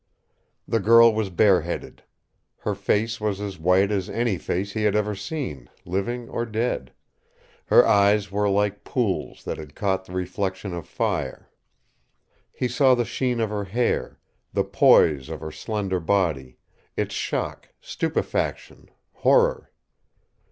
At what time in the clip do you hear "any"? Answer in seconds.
4.09-4.39